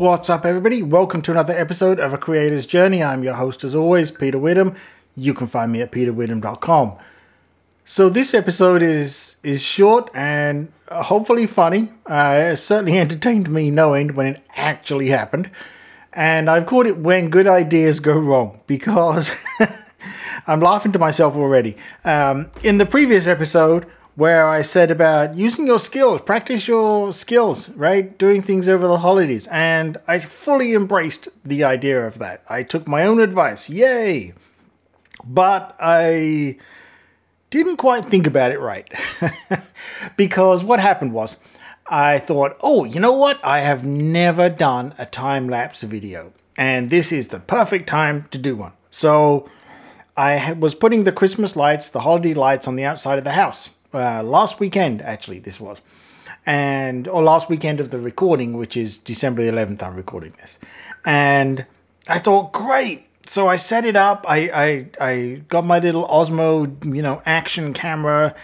[0.00, 0.82] What's up, everybody?
[0.82, 3.04] Welcome to another episode of A Creator's Journey.
[3.04, 4.74] I'm your host, as always, Peter Whittam.
[5.14, 6.96] You can find me at peterwhittam.com.
[7.84, 11.90] So this episode is is short and hopefully funny.
[12.06, 15.50] Uh, it certainly entertained me knowing when it actually happened,
[16.14, 19.30] and I've called it "When Good Ideas Go Wrong" because
[20.46, 21.76] I'm laughing to myself already.
[22.06, 23.84] Um, in the previous episode,
[24.20, 28.18] where I said about using your skills, practice your skills, right?
[28.18, 29.46] Doing things over the holidays.
[29.46, 32.42] And I fully embraced the idea of that.
[32.46, 33.70] I took my own advice.
[33.70, 34.34] Yay!
[35.24, 36.58] But I
[37.48, 38.92] didn't quite think about it right.
[40.18, 41.38] because what happened was,
[41.86, 43.42] I thought, oh, you know what?
[43.42, 46.34] I have never done a time lapse video.
[46.58, 48.74] And this is the perfect time to do one.
[48.90, 49.48] So
[50.14, 53.70] I was putting the Christmas lights, the holiday lights on the outside of the house
[53.92, 55.78] uh, last weekend, actually, this was.
[56.46, 60.58] And, or last weekend of the recording, which is December the 11th, I'm recording this.
[61.04, 61.66] And
[62.08, 63.06] I thought, great.
[63.26, 64.24] So I set it up.
[64.28, 68.34] I, I, I got my little Osmo, you know, action camera,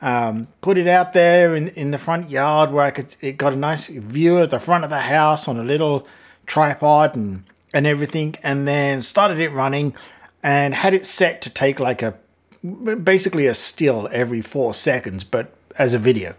[0.00, 3.52] um, put it out there in, in the front yard where I could, it got
[3.52, 6.06] a nice view of the front of the house on a little
[6.46, 8.34] tripod and, and everything.
[8.42, 9.94] And then started it running
[10.42, 12.18] and had it set to take like a
[12.62, 16.34] basically a still every four seconds, but as a video.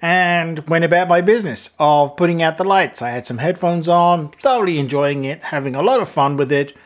[0.00, 3.00] And went about my business of putting out the lights.
[3.00, 6.76] I had some headphones on, thoroughly enjoying it, having a lot of fun with it,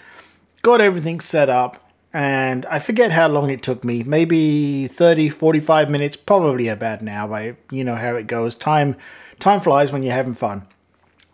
[0.63, 5.91] got everything set up, and I forget how long it took me maybe 30, 45
[5.91, 7.57] minutes, probably about an hour.
[7.71, 8.55] You know how it goes.
[8.55, 8.97] Time,
[9.39, 10.67] time flies when you're having fun.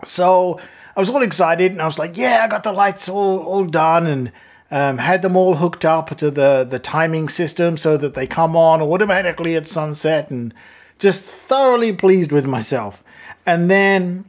[0.05, 0.59] So
[0.97, 3.65] I was all excited and I was like, yeah, I got the lights all, all
[3.65, 4.33] done and
[4.70, 8.57] um, had them all hooked up to the, the timing system so that they come
[8.57, 10.55] on automatically at sunset and
[10.98, 13.03] just thoroughly pleased with myself.
[13.47, 14.25] And then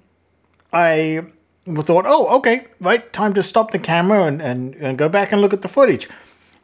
[0.73, 1.25] I
[1.66, 5.42] thought, oh, okay, right, time to stop the camera and, and, and go back and
[5.42, 6.09] look at the footage.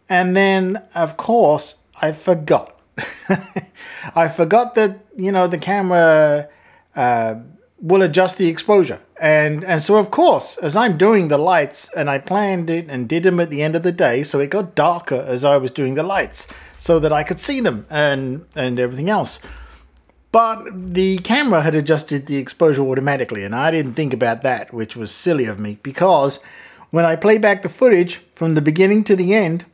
[0.09, 2.79] And then, of course, I forgot.
[4.16, 6.50] I forgot that, you know, the camera
[6.95, 7.35] uh,
[7.81, 9.00] will adjust the exposure.
[9.19, 13.09] And and so of course, as I'm doing the lights, and I planned it and
[13.09, 15.72] did them at the end of the day, so it got darker as I was
[15.72, 16.47] doing the lights,
[16.80, 19.40] so that I could see them and and everything else.
[20.31, 24.96] But the camera had adjusted the exposure automatically, and I didn't think about that, which
[24.96, 26.40] was silly of me, because
[26.90, 29.66] when I play back the footage from the beginning to the end,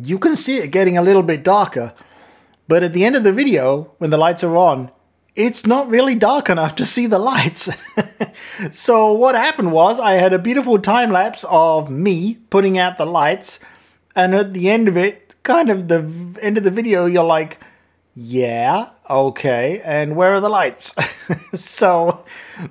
[0.00, 1.92] you can see it getting a little bit darker.
[2.68, 4.90] But at the end of the video, when the lights are on,
[5.36, 7.68] it's not really dark enough to see the lights.
[8.72, 13.06] so what happened was I had a beautiful time lapse of me putting out the
[13.06, 13.60] lights,
[14.16, 15.98] and at the end of it, kind of the
[16.40, 17.58] end of the video, you're like,
[18.14, 20.94] yeah, okay, and where are the lights?
[21.54, 22.24] so,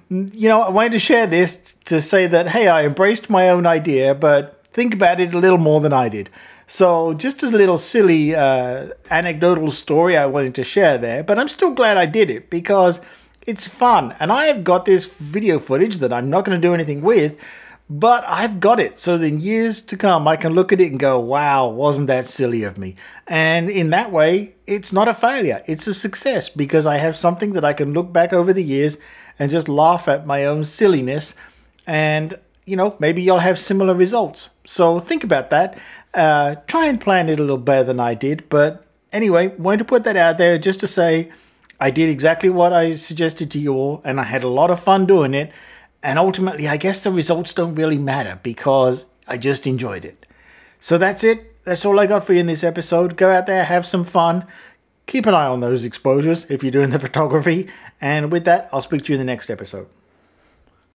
[0.10, 3.68] you know, I wanted to share this to say that hey, I embraced my own
[3.68, 6.32] idea, but think about it a little more than I did.
[6.68, 11.48] So, just a little silly uh, anecdotal story I wanted to share there, but I'm
[11.48, 13.00] still glad I did it because
[13.46, 14.16] it's fun.
[14.20, 17.38] And I have got this video footage that I'm not going to do anything with,
[17.88, 19.00] but I've got it.
[19.00, 22.26] So, in years to come, I can look at it and go, wow, wasn't that
[22.26, 22.96] silly of me?
[23.28, 27.54] And in that way, it's not a failure, it's a success because I have something
[27.54, 28.98] that I can look back over the years
[29.38, 31.36] and just laugh at my own silliness.
[31.86, 34.50] And you know, maybe you'll have similar results.
[34.66, 35.78] So think about that.
[36.16, 38.48] Uh, try and plan it a little better than I did.
[38.50, 41.32] But anyway, wanted to put that out there just to say
[41.80, 44.80] I did exactly what I suggested to you all, and I had a lot of
[44.80, 45.52] fun doing it.
[46.02, 50.26] And ultimately, I guess the results don't really matter because I just enjoyed it.
[50.80, 51.64] So that's it.
[51.66, 53.18] That's all I got for you in this episode.
[53.18, 54.46] Go out there, have some fun.
[55.08, 57.68] Keep an eye on those exposures if you're doing the photography.
[58.00, 59.88] And with that, I'll speak to you in the next episode.